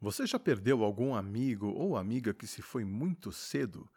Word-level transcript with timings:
Você 0.00 0.26
já 0.26 0.38
perdeu 0.38 0.84
algum 0.84 1.12
amigo 1.12 1.66
ou 1.66 1.96
amiga 1.96 2.32
que 2.32 2.46
se 2.46 2.62
foi 2.62 2.84
muito 2.84 3.32
cedo? 3.32 3.88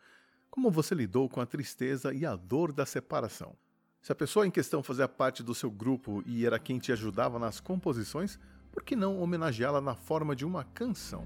Como 0.50 0.72
você 0.72 0.96
lidou 0.96 1.30
com 1.30 1.40
a 1.40 1.46
tristeza 1.46 2.12
e 2.12 2.26
a 2.26 2.36
dor 2.36 2.74
da 2.74 2.88
separação? 2.88 3.56
Se 4.02 4.12
a 4.12 4.16
pessoa 4.16 4.48
em 4.48 4.50
questão 4.50 4.82
fazia 4.82 5.08
parte 5.08 5.44
do 5.44 5.54
seu 5.54 5.70
grupo 5.70 6.24
e 6.26 6.44
era 6.44 6.58
quem 6.58 6.80
te 6.80 6.92
ajudava 6.92 7.38
nas 7.38 7.60
composições, 7.60 8.40
por 8.72 8.84
que 8.84 8.96
não 8.96 9.20
homenageá-la 9.22 9.80
na 9.80 9.94
forma 9.94 10.36
de 10.36 10.44
uma 10.44 10.64
canção? 10.64 11.24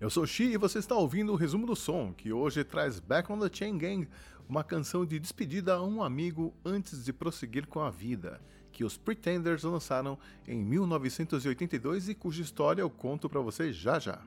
Eu 0.00 0.08
sou 0.08 0.26
Xi 0.26 0.44
e 0.44 0.56
você 0.56 0.78
está 0.78 0.94
ouvindo 0.94 1.30
o 1.30 1.36
resumo 1.36 1.66
do 1.66 1.76
som, 1.76 2.14
que 2.14 2.32
hoje 2.32 2.64
traz 2.64 2.98
Back 2.98 3.30
on 3.30 3.38
the 3.40 3.50
Chain 3.52 3.76
Gang, 3.76 4.08
uma 4.48 4.64
canção 4.64 5.04
de 5.04 5.20
despedida 5.20 5.74
a 5.74 5.82
um 5.82 6.02
amigo 6.02 6.54
antes 6.64 7.04
de 7.04 7.12
prosseguir 7.12 7.66
com 7.66 7.80
a 7.80 7.90
vida 7.90 8.40
que 8.72 8.84
os 8.84 8.96
Pretenders 8.96 9.62
lançaram 9.62 10.18
em 10.46 10.62
1982 10.62 12.08
e 12.08 12.14
cuja 12.14 12.42
história 12.42 12.82
eu 12.82 12.90
conto 12.90 13.28
para 13.28 13.40
você 13.40 13.72
já 13.72 13.98
já. 13.98 14.18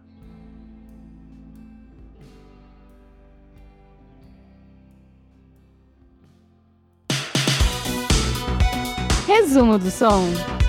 Resumo 9.26 9.80
do 9.80 9.90
som. 9.90 10.63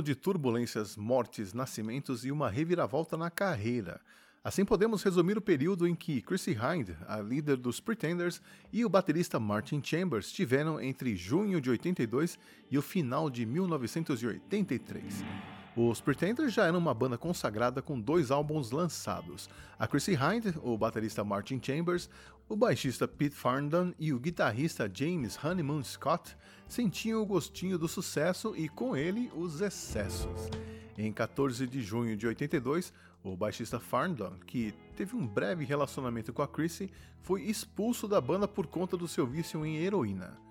Ano 0.00 0.02
de 0.02 0.14
turbulências, 0.14 0.96
mortes, 0.96 1.52
nascimentos 1.52 2.24
e 2.24 2.32
uma 2.32 2.48
reviravolta 2.48 3.18
na 3.18 3.30
carreira. 3.30 4.00
Assim 4.42 4.64
podemos 4.64 5.02
resumir 5.02 5.36
o 5.36 5.42
período 5.42 5.86
em 5.86 5.94
que 5.94 6.22
Chrissy 6.22 6.52
Hind, 6.52 6.96
a 7.06 7.20
líder 7.20 7.58
dos 7.58 7.80
Pretenders, 7.80 8.40
e 8.72 8.82
o 8.82 8.88
baterista 8.88 9.38
Martin 9.38 9.82
Chambers 9.84 10.32
tiveram 10.32 10.80
entre 10.80 11.14
junho 11.14 11.60
de 11.60 11.68
82 11.68 12.38
e 12.70 12.78
o 12.78 12.82
final 12.82 13.28
de 13.28 13.44
1983. 13.44 15.59
Os 15.82 15.98
Pretenders 15.98 16.52
já 16.52 16.66
eram 16.66 16.78
uma 16.78 16.92
banda 16.92 17.16
consagrada 17.16 17.80
com 17.80 17.98
dois 17.98 18.30
álbuns 18.30 18.70
lançados. 18.70 19.48
A 19.78 19.86
Chrissy 19.86 20.12
Hind, 20.12 20.54
o 20.62 20.76
baterista 20.76 21.24
Martin 21.24 21.58
Chambers, 21.62 22.10
o 22.50 22.54
baixista 22.54 23.08
Pete 23.08 23.34
Farndon 23.34 23.94
e 23.98 24.12
o 24.12 24.20
guitarrista 24.20 24.90
James 24.92 25.42
Honeymoon 25.42 25.82
Scott 25.82 26.36
sentiam 26.68 27.22
o 27.22 27.26
gostinho 27.26 27.78
do 27.78 27.88
sucesso 27.88 28.54
e 28.54 28.68
com 28.68 28.94
ele 28.94 29.32
os 29.34 29.62
excessos. 29.62 30.50
Em 30.98 31.10
14 31.10 31.66
de 31.66 31.80
junho 31.80 32.14
de 32.14 32.26
82, 32.26 32.92
o 33.24 33.34
baixista 33.34 33.80
Farndon, 33.80 34.34
que 34.46 34.74
teve 34.94 35.16
um 35.16 35.26
breve 35.26 35.64
relacionamento 35.64 36.30
com 36.30 36.42
a 36.42 36.48
Chrissy, 36.48 36.90
foi 37.22 37.44
expulso 37.44 38.06
da 38.06 38.20
banda 38.20 38.46
por 38.46 38.66
conta 38.66 38.98
do 38.98 39.08
seu 39.08 39.26
vício 39.26 39.64
em 39.64 39.76
heroína. 39.78 40.49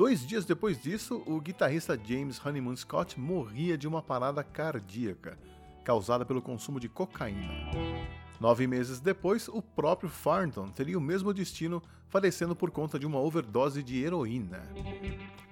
Dois 0.00 0.26
dias 0.26 0.46
depois 0.46 0.80
disso, 0.80 1.22
o 1.26 1.38
guitarrista 1.38 1.94
James 2.02 2.40
Honeymoon 2.42 2.74
Scott 2.74 3.20
morria 3.20 3.76
de 3.76 3.86
uma 3.86 4.00
parada 4.00 4.42
cardíaca, 4.42 5.38
causada 5.84 6.24
pelo 6.24 6.40
consumo 6.40 6.80
de 6.80 6.88
cocaína. 6.88 7.52
Nove 8.40 8.66
meses 8.66 8.98
depois, 8.98 9.46
o 9.46 9.60
próprio 9.60 10.08
Farndon 10.08 10.70
teria 10.70 10.96
o 10.96 11.02
mesmo 11.02 11.34
destino, 11.34 11.82
falecendo 12.08 12.56
por 12.56 12.70
conta 12.70 12.98
de 12.98 13.04
uma 13.04 13.20
overdose 13.20 13.82
de 13.82 14.02
heroína. 14.02 14.62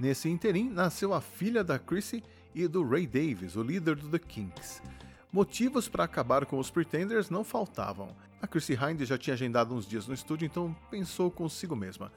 Nesse 0.01 0.31
interim, 0.31 0.71
nasceu 0.71 1.13
a 1.13 1.21
filha 1.21 1.63
da 1.63 1.79
Chrissy 1.79 2.25
e 2.55 2.67
do 2.67 2.83
Ray 2.89 3.07
Davis, 3.07 3.55
o 3.55 3.63
líder 3.63 3.97
do 3.97 4.09
The 4.09 4.19
Kinks. 4.19 4.81
Motivos 5.31 5.91
para 5.91 6.05
acabar 6.05 6.47
com 6.47 6.59
os 6.59 6.71
Pretenders 6.71 7.29
não 7.29 7.45
faltavam. 7.45 8.17
A 8.41 8.47
Chrissy 8.47 8.73
Hind 8.73 9.03
já 9.03 9.19
tinha 9.19 9.35
agendado 9.35 9.75
uns 9.75 9.87
dias 9.87 10.09
no 10.09 10.15
estúdio, 10.15 10.47
então 10.47 10.75
pensou 10.91 11.31
consigo 11.31 11.77
mesma: 11.77 12.11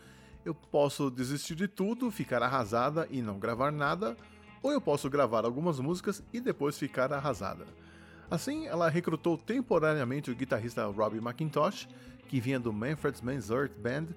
eu 0.43 0.53
posso 0.53 1.09
desistir 1.09 1.55
de 1.55 1.67
tudo, 1.67 2.11
ficar 2.11 2.41
arrasada 2.41 3.07
e 3.09 3.21
não 3.21 3.39
gravar 3.39 3.71
nada, 3.71 4.17
ou 4.61 4.71
eu 4.71 4.81
posso 4.81 5.09
gravar 5.09 5.45
algumas 5.45 5.79
músicas 5.79 6.23
e 6.31 6.39
depois 6.39 6.77
ficar 6.77 7.11
arrasada. 7.13 7.65
Assim, 8.29 8.65
ela 8.65 8.89
recrutou 8.89 9.37
temporariamente 9.37 10.31
o 10.31 10.35
guitarrista 10.35 10.85
Robbie 10.85 11.17
McIntosh, 11.19 11.87
que 12.27 12.39
vinha 12.39 12.59
do 12.59 12.71
Manfred's 12.71 13.21
Men's 13.21 13.49
Earth 13.49 13.77
Band, 13.77 14.07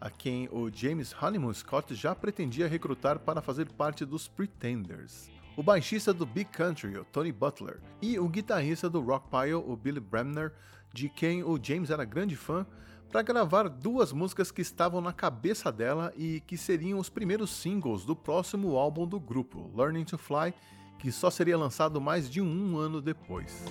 a 0.00 0.10
quem 0.10 0.48
o 0.50 0.70
James 0.72 1.14
Honeymoon 1.20 1.52
Scott 1.52 1.94
já 1.94 2.14
pretendia 2.14 2.66
recrutar 2.66 3.18
para 3.18 3.42
fazer 3.42 3.70
parte 3.70 4.04
dos 4.04 4.26
Pretenders. 4.26 5.30
O 5.56 5.62
baixista 5.62 6.12
do 6.12 6.24
Big 6.24 6.50
Country, 6.50 6.96
o 6.96 7.04
Tony 7.04 7.30
Butler, 7.30 7.80
e 8.00 8.18
o 8.18 8.28
guitarrista 8.28 8.88
do 8.88 9.00
Rock 9.00 9.28
Pile, 9.28 9.54
o 9.54 9.76
Billy 9.76 10.00
Bremner, 10.00 10.52
de 10.92 11.08
quem 11.08 11.44
o 11.44 11.58
James 11.62 11.90
era 11.90 12.04
grande 12.04 12.34
fã, 12.34 12.66
para 13.10 13.22
gravar 13.22 13.68
duas 13.68 14.12
músicas 14.12 14.52
que 14.52 14.62
estavam 14.62 15.00
na 15.00 15.12
cabeça 15.12 15.72
dela 15.72 16.12
e 16.16 16.40
que 16.46 16.56
seriam 16.56 16.98
os 16.98 17.08
primeiros 17.08 17.50
singles 17.50 18.04
do 18.04 18.14
próximo 18.14 18.76
álbum 18.76 19.06
do 19.06 19.18
grupo, 19.18 19.68
Learning 19.74 20.04
to 20.04 20.16
Fly, 20.16 20.54
que 20.96 21.10
só 21.10 21.28
seria 21.28 21.58
lançado 21.58 22.00
mais 22.00 22.30
de 22.30 22.40
um 22.40 22.78
ano 22.78 23.00
depois. 23.00 23.64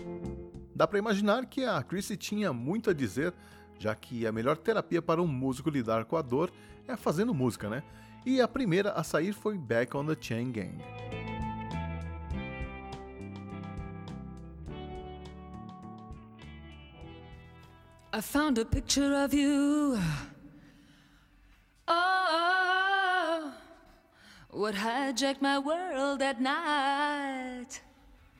Dá 0.75 0.85
para 0.85 0.99
imaginar 0.99 1.45
que 1.45 1.63
a 1.63 1.81
Chrissy 1.81 2.17
tinha 2.17 2.51
muito 2.51 2.89
a 2.89 2.93
dizer, 2.93 3.33
já 3.77 3.95
que 3.95 4.27
a 4.27 4.31
melhor 4.31 4.57
terapia 4.57 5.01
para 5.01 5.21
um 5.21 5.27
músico 5.27 5.69
lidar 5.69 6.03
com 6.03 6.17
a 6.17 6.21
dor 6.21 6.51
é 6.85 6.97
fazendo 6.97 7.33
música, 7.33 7.69
né? 7.69 7.81
E 8.25 8.41
a 8.41 8.47
primeira 8.47 8.91
a 8.91 9.03
sair 9.03 9.31
foi 9.31 9.57
Back 9.57 9.95
on 9.95 10.05
the 10.05 10.17
Chain 10.19 10.51
Gang. 10.51 11.18
I 18.19 18.21
found 18.21 18.57
a 18.57 18.65
picture 18.65 19.15
of 19.15 19.33
you. 19.33 19.97
Oh, 21.87 23.53
what 24.51 24.75
hijacked 24.75 25.41
my 25.41 25.57
world 25.57 26.21
at 26.21 26.41
night. 26.41 27.81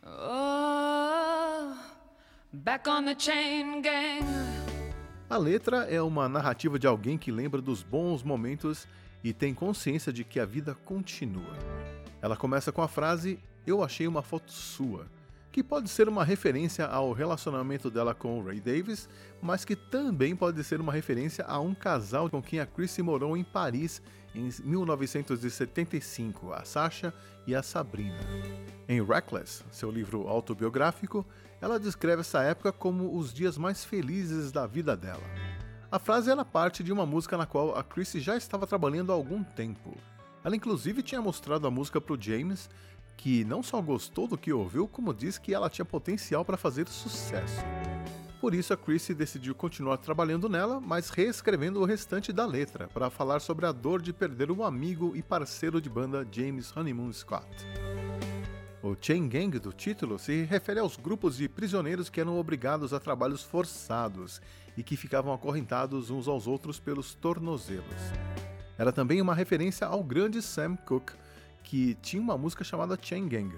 Oh, 0.05 1.77
back 2.51 2.89
on 2.89 3.05
the 3.05 3.15
chain 3.17 3.81
gang. 3.81 4.25
A 5.29 5.37
letra 5.37 5.85
é 5.89 6.01
uma 6.01 6.27
narrativa 6.27 6.77
de 6.77 6.85
alguém 6.85 7.17
que 7.17 7.31
lembra 7.31 7.61
dos 7.61 7.81
bons 7.81 8.21
momentos 8.21 8.85
e 9.23 9.31
tem 9.31 9.53
consciência 9.53 10.11
de 10.11 10.25
que 10.25 10.41
a 10.41 10.45
vida 10.45 10.75
continua. 10.83 11.55
Ela 12.21 12.35
começa 12.35 12.69
com 12.69 12.81
a 12.81 12.87
frase: 12.89 13.39
Eu 13.65 13.81
achei 13.81 14.09
uma 14.09 14.21
foto 14.21 14.51
sua 14.51 15.07
que 15.59 15.63
pode 15.63 15.89
ser 15.89 16.07
uma 16.07 16.23
referência 16.23 16.85
ao 16.85 17.11
relacionamento 17.11 17.91
dela 17.91 18.15
com 18.15 18.39
o 18.39 18.45
Ray 18.45 18.61
Davis, 18.61 19.09
mas 19.41 19.65
que 19.65 19.75
também 19.75 20.33
pode 20.33 20.63
ser 20.63 20.79
uma 20.79 20.93
referência 20.93 21.43
a 21.43 21.59
um 21.59 21.75
casal 21.75 22.29
com 22.29 22.41
quem 22.41 22.61
a 22.61 22.65
Chrissy 22.65 23.01
morou 23.01 23.35
em 23.35 23.43
Paris 23.43 24.01
em 24.33 24.49
1975, 24.63 26.53
a 26.53 26.63
Sasha 26.63 27.13
e 27.45 27.53
a 27.53 27.61
Sabrina. 27.61 28.15
Em 28.87 29.03
Reckless, 29.03 29.65
seu 29.69 29.91
livro 29.91 30.29
autobiográfico, 30.29 31.25
ela 31.59 31.77
descreve 31.77 32.21
essa 32.21 32.41
época 32.41 32.71
como 32.71 33.17
os 33.17 33.33
dias 33.33 33.57
mais 33.57 33.83
felizes 33.83 34.53
da 34.53 34.65
vida 34.65 34.95
dela. 34.95 35.27
A 35.91 35.99
frase 35.99 36.31
era 36.31 36.45
parte 36.45 36.81
de 36.81 36.93
uma 36.93 37.05
música 37.05 37.35
na 37.35 37.45
qual 37.45 37.77
a 37.77 37.83
Chrissy 37.83 38.21
já 38.21 38.37
estava 38.37 38.65
trabalhando 38.65 39.11
há 39.11 39.15
algum 39.15 39.43
tempo. 39.43 39.93
Ela 40.41 40.55
inclusive 40.55 41.03
tinha 41.03 41.21
mostrado 41.21 41.67
a 41.67 41.71
música 41.71 41.99
para 41.99 42.13
o 42.13 42.21
James 42.21 42.69
que 43.19 43.43
não 43.43 43.61
só 43.61 43.81
gostou 43.81 44.27
do 44.27 44.37
que 44.37 44.53
ouviu, 44.53 44.87
como 44.87 45.13
disse 45.13 45.41
que 45.41 45.53
ela 45.53 45.69
tinha 45.69 45.83
potencial 45.83 46.45
para 46.45 46.55
fazer 46.55 46.87
sucesso. 46.87 47.61
Por 48.39 48.55
isso, 48.55 48.71
a 48.71 48.77
Chrissy 48.77 49.13
decidiu 49.13 49.53
continuar 49.53 49.97
trabalhando 49.97 50.47
nela, 50.47 50.79
mas 50.79 51.09
reescrevendo 51.09 51.81
o 51.81 51.85
restante 51.85 52.31
da 52.31 52.45
letra, 52.45 52.87
para 52.87 53.09
falar 53.09 53.41
sobre 53.41 53.65
a 53.65 53.73
dor 53.73 54.01
de 54.01 54.13
perder 54.13 54.49
um 54.49 54.63
amigo 54.63 55.17
e 55.17 55.21
parceiro 55.21 55.81
de 55.81 55.89
banda 55.89 56.25
James 56.31 56.75
Honeymoon 56.75 57.11
Scott. 57.11 57.45
O 58.81 58.95
Chain 59.01 59.27
Gang 59.27 59.59
do 59.59 59.73
título 59.73 60.17
se 60.17 60.43
refere 60.43 60.79
aos 60.79 60.95
grupos 60.95 61.35
de 61.35 61.49
prisioneiros 61.49 62.09
que 62.09 62.21
eram 62.21 62.39
obrigados 62.39 62.93
a 62.93 63.01
trabalhos 63.01 63.43
forçados 63.43 64.41
e 64.77 64.83
que 64.83 64.95
ficavam 64.95 65.33
acorrentados 65.33 66.09
uns 66.09 66.29
aos 66.29 66.47
outros 66.47 66.79
pelos 66.79 67.13
tornozelos. 67.13 67.83
Era 68.77 68.93
também 68.93 69.21
uma 69.21 69.35
referência 69.35 69.85
ao 69.85 70.01
grande 70.01 70.41
Sam 70.41 70.77
Cooke, 70.77 71.11
que 71.69 71.93
tinha 72.01 72.19
uma 72.19 72.35
música 72.35 72.63
chamada 72.63 72.97
Chain 72.99 73.27
Gang. 73.27 73.55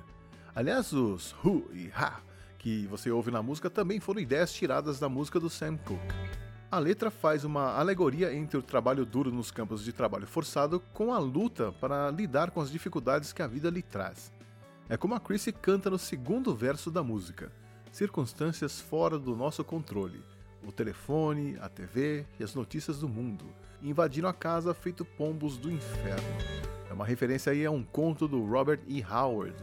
Aliás, 0.54 0.92
os 0.92 1.34
Who 1.42 1.70
e 1.72 1.90
Ha 1.96 2.20
que 2.60 2.86
você 2.88 3.10
ouve 3.10 3.32
na 3.32 3.42
música 3.42 3.70
também 3.70 4.02
foram 4.02 4.20
ideias 4.20 4.52
tiradas 4.52 5.00
da 5.00 5.08
música 5.08 5.40
do 5.40 5.50
Sam 5.50 5.78
Cooke. 5.78 6.14
A 6.70 6.78
letra 6.78 7.10
faz 7.10 7.46
uma 7.46 7.74
alegoria 7.80 8.36
entre 8.36 8.58
o 8.58 8.62
trabalho 8.62 9.06
duro 9.06 9.32
nos 9.32 9.50
campos 9.50 9.82
de 9.82 9.94
trabalho 9.94 10.28
forçado 10.28 10.82
com 10.94 11.14
a 11.14 11.20
luta 11.20 11.72
para 11.80 12.12
lidar 12.12 12.52
com 12.52 12.60
as 12.60 12.70
dificuldades 12.70 13.32
que 13.32 13.42
a 13.42 13.48
vida 13.48 13.70
lhe 13.70 13.82
traz. 13.82 14.30
É 14.90 14.98
como 14.98 15.16
a 15.16 15.20
Chrissy 15.20 15.54
canta 15.54 15.90
no 15.90 15.98
segundo 15.98 16.54
verso 16.54 16.92
da 16.92 17.02
música: 17.02 17.50
circunstâncias 17.94 18.82
fora 18.82 19.18
do 19.18 19.38
nosso 19.38 19.64
controle. 19.64 20.22
O 20.68 20.72
telefone, 20.72 21.58
a 21.62 21.70
TV 21.70 22.26
e 22.38 22.44
as 22.44 22.54
notícias 22.56 23.00
do 23.00 23.08
mundo 23.08 23.46
invadiram 23.82 24.28
a 24.28 24.34
casa 24.34 24.74
feito 24.74 25.06
pombos 25.06 25.58
do 25.58 25.72
inferno. 25.72 26.81
É 26.92 26.94
uma 26.94 27.06
referência 27.06 27.54
aí 27.54 27.66
a 27.66 27.72
um 27.72 27.86
conto 27.86 28.28
do 28.28 28.44
Robert 28.44 28.82
E. 28.86 29.02
Howard. 29.02 29.56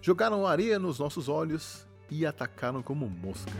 Jogaram 0.00 0.46
areia 0.46 0.78
nos 0.78 0.98
nossos 0.98 1.28
olhos 1.28 1.86
e 2.10 2.24
atacaram 2.24 2.82
como 2.82 3.06
moscas. 3.06 3.52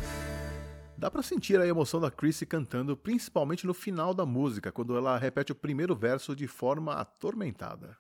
Dá 0.97 1.11
para 1.11 1.23
sentir 1.23 1.61
a 1.61 1.67
emoção 1.67 2.01
da 2.01 2.11
Chrissy 2.11 2.47
cantando, 2.47 2.97
principalmente 2.97 3.67
no 3.67 3.75
final 3.75 4.15
da 4.15 4.25
música, 4.25 4.73
quando 4.73 4.97
ela 4.97 5.19
repete 5.19 5.53
o 5.53 5.55
primeiro 5.55 5.95
verso 5.95 6.35
de 6.35 6.47
forma 6.47 6.95
atormentada. 6.95 7.95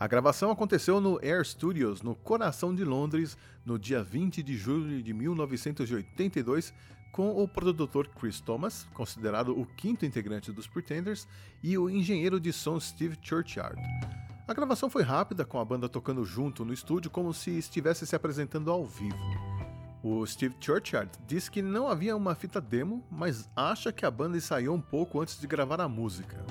A 0.00 0.08
gravação 0.08 0.50
aconteceu 0.50 0.98
no 0.98 1.18
Air 1.22 1.44
Studios, 1.44 2.00
no 2.00 2.14
coração 2.14 2.74
de 2.74 2.86
Londres, 2.86 3.36
no 3.66 3.78
dia 3.78 4.02
20 4.02 4.42
de 4.42 4.56
julho 4.56 5.02
de 5.02 5.12
1982, 5.12 6.72
com 7.12 7.36
o 7.36 7.46
produtor 7.46 8.08
Chris 8.08 8.40
Thomas, 8.40 8.88
considerado 8.94 9.52
o 9.52 9.66
quinto 9.66 10.06
integrante 10.06 10.50
dos 10.52 10.66
Pretenders, 10.66 11.28
e 11.62 11.76
o 11.76 11.90
engenheiro 11.90 12.40
de 12.40 12.50
som 12.50 12.80
Steve 12.80 13.18
Churchyard. 13.20 13.78
A 14.48 14.54
gravação 14.54 14.88
foi 14.88 15.02
rápida, 15.02 15.44
com 15.44 15.60
a 15.60 15.64
banda 15.66 15.86
tocando 15.86 16.24
junto 16.24 16.64
no 16.64 16.72
estúdio 16.72 17.10
como 17.10 17.34
se 17.34 17.50
estivesse 17.50 18.06
se 18.06 18.16
apresentando 18.16 18.70
ao 18.70 18.86
vivo. 18.86 19.18
O 20.02 20.26
Steve 20.26 20.56
Churchyard 20.58 21.10
diz 21.26 21.50
que 21.50 21.60
não 21.60 21.86
havia 21.86 22.16
uma 22.16 22.34
fita 22.34 22.58
demo, 22.58 23.04
mas 23.10 23.50
acha 23.54 23.92
que 23.92 24.06
a 24.06 24.10
banda 24.10 24.38
ensaiou 24.38 24.74
um 24.74 24.80
pouco 24.80 25.20
antes 25.20 25.38
de 25.38 25.46
gravar 25.46 25.78
a 25.78 25.86
música. 25.86 26.42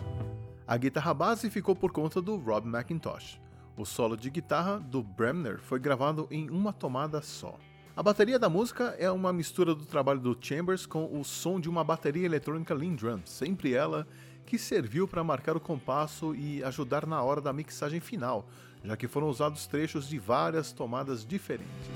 A 0.70 0.78
guitarra 0.78 1.16
base 1.16 1.50
ficou 1.50 1.76
por 1.76 1.92
conta 1.92 2.22
do 2.22 2.36
Rob 2.36 2.68
McIntosh. 2.68 3.42
O 3.76 3.84
solo 3.86 4.16
de 4.16 4.30
guitarra 4.30 4.78
do 4.78 5.02
Bremner 5.02 5.58
foi 5.58 5.80
gravado 5.80 6.28
em 6.30 6.48
uma 6.48 6.72
tomada 6.72 7.24
só. 7.24 7.58
A 7.96 8.04
bateria 8.04 8.38
da 8.38 8.50
música 8.50 8.96
é 9.00 9.10
uma 9.10 9.34
mistura 9.34 9.74
do 9.74 9.84
trabalho 9.84 10.20
do 10.20 10.38
Chambers 10.40 10.86
com 10.86 11.20
o 11.20 11.24
som 11.24 11.60
de 11.60 11.68
uma 11.68 11.84
bateria 11.84 12.24
eletrônica 12.24 12.72
Lindrum, 12.72 13.22
sempre 13.26 13.74
ela, 13.74 14.08
que 14.46 14.60
serviu 14.60 15.08
para 15.08 15.24
marcar 15.24 15.58
o 15.58 15.60
compasso 15.60 16.36
e 16.36 16.64
ajudar 16.64 17.08
na 17.08 17.20
hora 17.24 17.42
da 17.42 17.52
mixagem 17.52 18.00
final, 18.00 18.48
já 18.84 18.96
que 18.96 19.08
foram 19.08 19.28
usados 19.28 19.66
trechos 19.66 20.08
de 20.08 20.20
várias 20.20 20.72
tomadas 20.72 21.26
diferentes. 21.26 21.90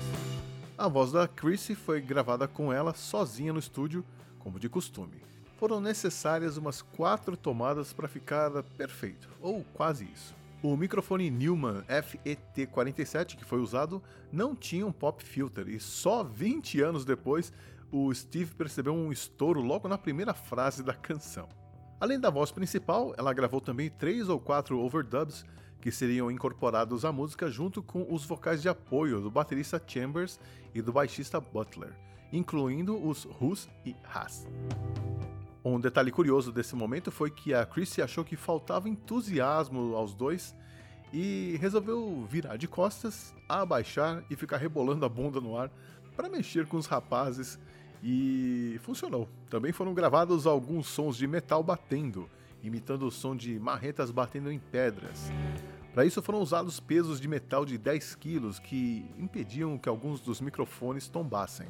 A 0.76 0.88
voz 0.88 1.12
da 1.12 1.28
Chrissy 1.28 1.76
foi 1.76 2.00
gravada 2.00 2.48
com 2.48 2.72
ela 2.72 2.92
sozinha 2.92 3.52
no 3.52 3.60
estúdio, 3.60 4.04
como 4.40 4.58
de 4.58 4.68
costume 4.68 5.22
foram 5.64 5.80
necessárias 5.80 6.58
umas 6.58 6.82
quatro 6.82 7.38
tomadas 7.38 7.90
para 7.90 8.06
ficar 8.06 8.62
perfeito, 8.76 9.30
ou 9.40 9.64
quase 9.72 10.06
isso. 10.12 10.36
O 10.62 10.76
microfone 10.76 11.30
Newman 11.30 11.82
FET47 11.88 13.34
que 13.34 13.46
foi 13.46 13.60
usado 13.60 14.02
não 14.30 14.54
tinha 14.54 14.86
um 14.86 14.92
pop 14.92 15.24
filter 15.24 15.66
e 15.70 15.80
só 15.80 16.22
20 16.22 16.82
anos 16.82 17.06
depois 17.06 17.50
o 17.90 18.12
Steve 18.12 18.54
percebeu 18.54 18.92
um 18.92 19.10
estouro 19.10 19.62
logo 19.62 19.88
na 19.88 19.96
primeira 19.96 20.34
frase 20.34 20.82
da 20.82 20.92
canção. 20.92 21.48
Além 21.98 22.20
da 22.20 22.28
voz 22.28 22.52
principal, 22.52 23.14
ela 23.16 23.32
gravou 23.32 23.62
também 23.62 23.88
três 23.88 24.28
ou 24.28 24.38
quatro 24.38 24.78
overdubs 24.78 25.46
que 25.80 25.90
seriam 25.90 26.30
incorporados 26.30 27.06
à 27.06 27.10
música 27.10 27.50
junto 27.50 27.82
com 27.82 28.06
os 28.12 28.26
vocais 28.26 28.60
de 28.60 28.68
apoio 28.68 29.18
do 29.22 29.30
baterista 29.30 29.82
Chambers 29.86 30.38
e 30.74 30.82
do 30.82 30.92
baixista 30.92 31.40
Butler, 31.40 31.94
incluindo 32.30 33.02
os 33.02 33.26
Hus 33.40 33.66
e 33.86 33.96
Haas. 34.04 34.46
Um 35.64 35.80
detalhe 35.80 36.12
curioso 36.12 36.52
desse 36.52 36.76
momento 36.76 37.10
foi 37.10 37.30
que 37.30 37.54
a 37.54 37.64
Chrissy 37.64 38.02
achou 38.02 38.22
que 38.22 38.36
faltava 38.36 38.86
entusiasmo 38.86 39.94
aos 39.94 40.14
dois 40.14 40.54
e 41.10 41.56
resolveu 41.58 42.26
virar 42.28 42.58
de 42.58 42.68
costas, 42.68 43.34
abaixar 43.48 44.22
e 44.28 44.36
ficar 44.36 44.58
rebolando 44.58 45.06
a 45.06 45.08
bunda 45.08 45.40
no 45.40 45.56
ar 45.56 45.70
para 46.14 46.28
mexer 46.28 46.66
com 46.66 46.76
os 46.76 46.84
rapazes 46.84 47.58
e 48.02 48.78
funcionou. 48.82 49.26
Também 49.48 49.72
foram 49.72 49.94
gravados 49.94 50.46
alguns 50.46 50.86
sons 50.86 51.16
de 51.16 51.26
metal 51.26 51.62
batendo, 51.62 52.28
imitando 52.62 53.06
o 53.06 53.10
som 53.10 53.34
de 53.34 53.58
marretas 53.58 54.10
batendo 54.10 54.52
em 54.52 54.58
pedras. 54.58 55.32
Para 55.94 56.04
isso 56.04 56.20
foram 56.20 56.40
usados 56.40 56.78
pesos 56.78 57.18
de 57.18 57.26
metal 57.26 57.64
de 57.64 57.78
10 57.78 58.16
quilos 58.16 58.58
que 58.58 59.06
impediam 59.16 59.78
que 59.78 59.88
alguns 59.88 60.20
dos 60.20 60.42
microfones 60.42 61.08
tombassem. 61.08 61.68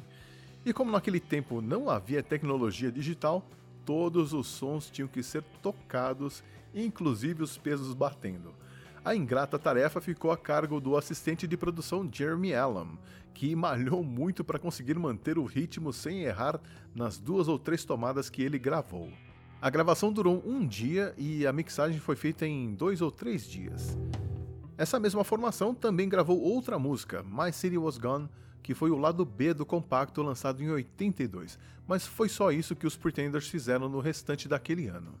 E 0.65 0.73
como 0.73 0.91
naquele 0.91 1.21
tempo 1.21 1.61
não 1.61 1.89
havia 1.89 2.21
tecnologia 2.21 2.91
digital, 2.91 3.47
todos 3.85 4.33
os 4.33 4.47
sons 4.47 4.89
tinham 4.89 5.07
que 5.07 5.21
ser 5.21 5.43
tocados, 5.61 6.43
inclusive 6.73 7.43
os 7.43 7.57
pesos 7.57 7.93
batendo. 7.93 8.53
A 9.03 9.15
ingrata 9.15 9.59
tarefa 9.59 10.01
ficou 10.01 10.31
a 10.31 10.37
cargo 10.37 10.81
do 10.81 10.97
assistente 10.97 11.47
de 11.47 11.55
produção 11.55 12.09
Jeremy 12.11 12.55
Allen, 12.55 12.97
que 13.35 13.55
malhou 13.55 14.03
muito 14.03 14.43
para 14.43 14.57
conseguir 14.57 14.97
manter 14.97 15.37
o 15.37 15.45
ritmo 15.45 15.93
sem 15.93 16.23
errar 16.23 16.59
nas 16.95 17.19
duas 17.19 17.47
ou 17.47 17.59
três 17.59 17.85
tomadas 17.85 18.29
que 18.29 18.41
ele 18.41 18.57
gravou. 18.57 19.09
A 19.61 19.69
gravação 19.69 20.11
durou 20.11 20.41
um 20.45 20.65
dia 20.65 21.13
e 21.17 21.45
a 21.45 21.53
mixagem 21.53 21.99
foi 21.99 22.15
feita 22.15 22.47
em 22.47 22.73
dois 22.73 23.01
ou 23.01 23.11
três 23.11 23.47
dias. 23.47 23.97
Essa 24.77 24.99
mesma 24.99 25.23
formação 25.23 25.73
também 25.73 26.09
gravou 26.09 26.39
outra 26.41 26.79
música, 26.79 27.23
My 27.23 27.51
City 27.53 27.77
Was 27.77 27.97
Gone, 27.97 28.27
que 28.65 28.73
foi 28.73 28.89
o 28.89 28.97
lado 28.97 29.23
B 29.23 29.53
do 29.53 29.63
compacto 29.63 30.23
lançado 30.23 30.63
em 30.63 30.71
82, 30.71 31.59
mas 31.87 32.07
foi 32.07 32.27
só 32.27 32.51
isso 32.51 32.75
que 32.75 32.87
os 32.87 32.97
Pretenders 32.97 33.47
fizeram 33.47 33.87
no 33.87 33.99
restante 33.99 34.47
daquele 34.47 34.87
ano. 34.87 35.13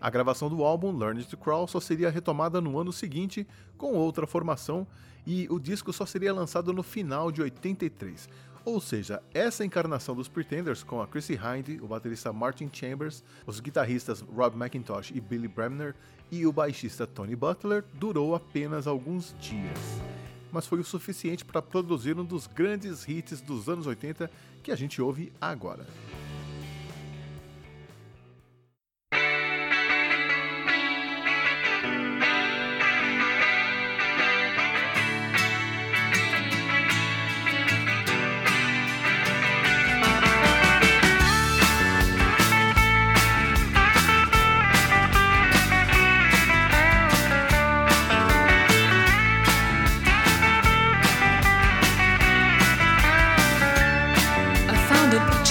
A 0.00 0.08
gravação 0.08 0.48
do 0.48 0.62
álbum 0.62 0.96
Learn 0.96 1.24
to 1.24 1.36
Crawl 1.36 1.66
só 1.66 1.80
seria 1.80 2.10
retomada 2.10 2.60
no 2.60 2.78
ano 2.78 2.92
seguinte 2.92 3.44
com 3.76 3.94
outra 3.94 4.24
formação 4.24 4.86
e 5.26 5.48
o 5.50 5.58
disco 5.58 5.92
só 5.92 6.06
seria 6.06 6.32
lançado 6.32 6.72
no 6.72 6.84
final 6.84 7.32
de 7.32 7.42
83. 7.42 8.28
Ou 8.64 8.80
seja, 8.80 9.20
essa 9.34 9.64
encarnação 9.64 10.14
dos 10.14 10.28
Pretenders 10.28 10.84
com 10.84 11.02
a 11.02 11.06
Chrissy 11.08 11.34
Hind, 11.34 11.82
o 11.82 11.88
baterista 11.88 12.32
Martin 12.32 12.70
Chambers, 12.72 13.24
os 13.44 13.58
guitarristas 13.58 14.20
Rob 14.20 14.56
McIntosh 14.56 15.10
e 15.12 15.20
Billy 15.20 15.48
Bremner 15.48 15.96
e 16.30 16.46
o 16.46 16.52
baixista 16.52 17.04
Tony 17.04 17.34
Butler 17.34 17.84
durou 17.94 18.36
apenas 18.36 18.86
alguns 18.86 19.34
dias 19.40 20.00
mas 20.52 20.66
foi 20.66 20.78
o 20.78 20.84
suficiente 20.84 21.44
para 21.44 21.62
produzir 21.62 22.18
um 22.18 22.24
dos 22.24 22.46
grandes 22.46 23.08
hits 23.08 23.40
dos 23.40 23.68
anos 23.68 23.86
80 23.86 24.30
que 24.62 24.70
a 24.70 24.76
gente 24.76 25.00
ouve 25.00 25.32
agora. 25.40 25.86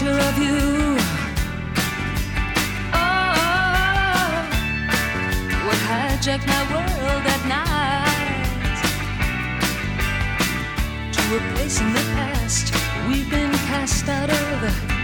picture 0.02 0.20
of 0.20 0.38
you. 0.38 0.98
Oh, 2.94 3.38
what 5.66 5.80
hijacked 5.90 6.48
my 6.48 6.64
world 6.74 7.26
at 7.36 7.42
night 7.48 8.82
to 11.14 11.22
a 11.38 11.40
place 11.54 11.80
in 11.82 11.94
the 11.94 12.06
past 12.16 12.74
we've 13.08 13.30
been 13.30 13.52
cast 13.52 14.10
out 14.10 14.30
of. 14.30 15.01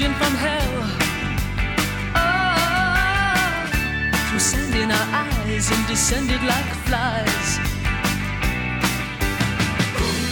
raging 0.00 0.14
from 0.14 0.34
hell. 0.34 0.82
Oh, 2.16 3.66
through 4.28 4.38
sand 4.38 4.74
in 4.74 4.90
our 4.90 5.08
eyes 5.12 5.70
and 5.70 5.86
descended 5.86 6.42
like 6.42 6.74
flies. 6.86 7.58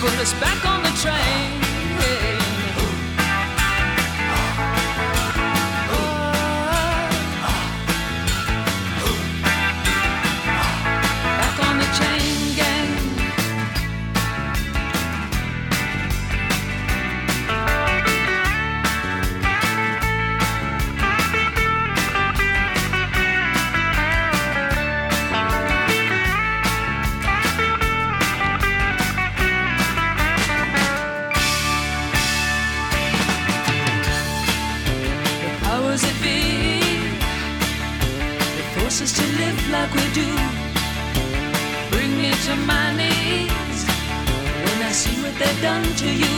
Put 0.01 0.19
us 0.21 0.33
back 0.41 0.65
on 0.65 0.83
the 0.83 0.91
train. 1.03 1.58
Like 39.71 39.93
we 39.93 40.07
do. 40.13 40.31
Bring 41.91 42.17
me 42.17 42.31
to 42.47 42.55
my 42.73 42.87
knees 42.97 43.81
when 44.65 44.79
I 44.83 44.93
see 44.93 45.17
what 45.23 45.35
they've 45.39 45.63
done 45.63 45.85
to 46.03 46.09
you. 46.23 46.37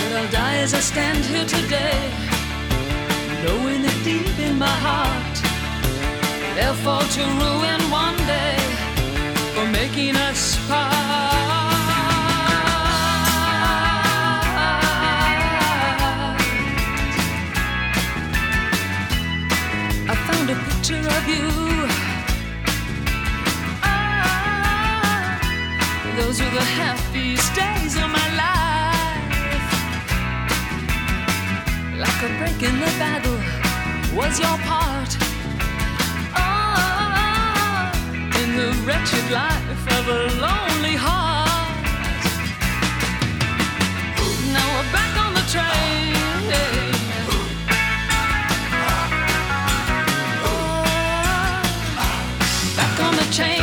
But 0.00 0.12
I'll 0.18 0.30
die 0.30 0.58
as 0.64 0.72
I 0.74 0.80
stand 0.80 1.24
here 1.24 1.44
today, 1.44 2.00
knowing 3.44 3.82
that 3.82 4.00
deep 4.04 4.38
in 4.38 4.58
my 4.58 4.76
heart 4.86 5.36
they'll 6.56 6.80
fall 6.84 7.06
to 7.16 7.22
ruin 7.42 7.80
one 7.90 8.16
day 8.36 8.56
for 9.54 9.66
making 9.78 10.16
us 10.16 10.56
part. 10.68 11.59
Picture 20.90 21.08
of 21.08 21.28
you. 21.28 21.48
Ah, 23.82 25.38
those 26.16 26.40
were 26.40 26.50
the 26.50 26.64
happiest 26.80 27.54
days 27.54 27.96
of 27.96 28.10
my 28.10 28.28
life. 28.44 29.70
Like 31.98 32.22
a 32.22 32.28
break 32.38 32.62
in 32.62 32.80
the 32.80 32.92
battle 32.98 33.40
was 34.16 34.40
your 34.40 34.58
part. 34.70 35.16
Oh, 36.36 37.92
in 38.42 38.56
the 38.56 38.70
wretched 38.84 39.30
life 39.30 39.86
of 39.98 40.08
a 40.08 40.22
lonely 40.44 40.96
heart. 40.96 41.48
Now 44.54 44.66
we're 44.74 44.92
back 44.92 45.12
on 45.24 45.34
the 45.34 45.44
train. 45.54 46.39
Back 53.38 53.59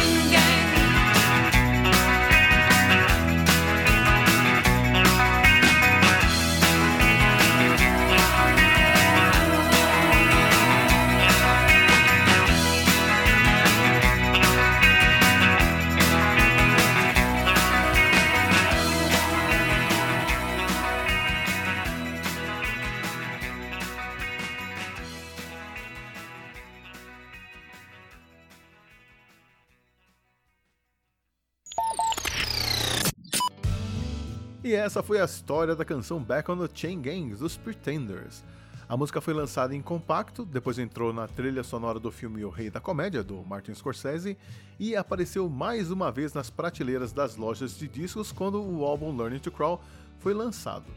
E 34.68 34.76
essa 34.76 35.02
foi 35.02 35.22
a 35.22 35.24
história 35.24 35.78
da 35.78 35.86
canção 35.86 36.22
Back 36.22 36.52
on 36.52 36.58
the 36.58 36.70
Chain 36.74 37.00
Gangs 37.00 37.40
dos 37.40 37.56
Pretenders. 37.56 38.44
A 38.90 38.98
música 38.98 39.22
foi 39.22 39.34
lançada 39.34 39.74
em 39.74 39.82
compacto, 39.82 40.44
depois 40.44 40.78
entrou 40.78 41.14
na 41.14 41.26
trilha 41.26 41.64
sonora 41.64 42.02
do 42.02 42.12
filme 42.12 42.44
O 42.44 42.50
Rei 42.50 42.70
da 42.70 42.82
Comédia, 42.82 43.24
do 43.24 43.42
Martin 43.46 43.74
Scorsese, 43.74 44.38
e 44.78 44.94
apareceu 44.94 45.48
mais 45.48 45.90
uma 45.90 46.12
vez 46.12 46.34
nas 46.34 46.50
prateleiras 46.50 47.14
das 47.14 47.38
lojas 47.38 47.78
de 47.78 47.88
discos 47.88 48.34
quando 48.34 48.62
o 48.62 48.84
álbum 48.84 49.16
Learning 49.16 49.40
to 49.40 49.52
Crawl 49.52 49.82
foi 50.20 50.34
lançado. 50.34 50.92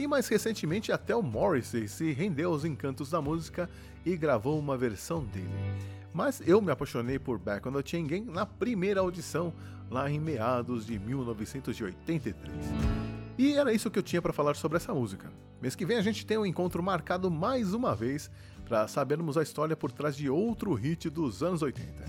E 0.00 0.08
mais 0.08 0.26
recentemente, 0.26 0.90
até 0.90 1.14
o 1.14 1.22
Morrissey 1.22 1.86
se 1.86 2.10
rendeu 2.10 2.50
aos 2.50 2.64
encantos 2.64 3.08
da 3.08 3.22
música 3.22 3.70
e 4.04 4.16
gravou 4.16 4.58
uma 4.58 4.76
versão 4.76 5.24
dele. 5.24 5.46
Mas 6.12 6.42
eu 6.44 6.60
me 6.60 6.72
apaixonei 6.72 7.20
por 7.20 7.38
Back 7.38 7.68
on 7.68 7.72
the 7.72 7.82
Chain 7.84 8.04
Gang 8.04 8.28
na 8.28 8.44
primeira 8.44 8.98
audição, 8.98 9.54
lá 9.88 10.10
em 10.10 10.18
meados 10.18 10.86
de 10.86 10.98
1983. 10.98 13.11
E 13.38 13.54
era 13.54 13.72
isso 13.72 13.90
que 13.90 13.98
eu 13.98 14.02
tinha 14.02 14.20
para 14.20 14.32
falar 14.32 14.54
sobre 14.54 14.76
essa 14.76 14.92
música. 14.92 15.32
Mês 15.60 15.74
que 15.74 15.86
vem 15.86 15.96
a 15.96 16.02
gente 16.02 16.26
tem 16.26 16.36
um 16.36 16.46
encontro 16.46 16.82
marcado 16.82 17.30
mais 17.30 17.72
uma 17.72 17.94
vez 17.94 18.30
para 18.64 18.86
sabermos 18.88 19.36
a 19.36 19.42
história 19.42 19.76
por 19.76 19.90
trás 19.90 20.16
de 20.16 20.28
outro 20.28 20.74
hit 20.74 21.08
dos 21.08 21.42
anos 21.42 21.62
80. 21.62 22.04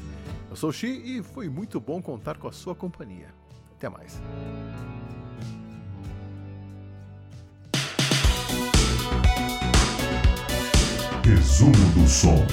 Eu 0.50 0.56
sou 0.56 0.70
o 0.70 0.74
Xi 0.74 0.88
e 1.04 1.24
foi 1.24 1.50
muito 1.50 1.80
bom 1.80 2.02
contar 2.02 2.38
com 2.38 2.48
a 2.48 2.52
sua 2.52 2.76
companhia. 2.76 3.34
Até 3.76 3.90
mais. 3.90 4.22
Resumo 11.24 11.72
do 11.96 12.08
som. 12.08 12.46